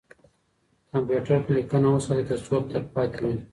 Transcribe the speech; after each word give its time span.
کمپیوتر 0.91 1.37
کې 1.45 1.51
لیکنه 1.57 1.87
وساتئ 1.95 2.23
ترڅو 2.29 2.55
تلپاتې 2.69 3.17
وي. 3.23 3.35